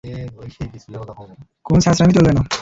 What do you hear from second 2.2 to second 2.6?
না!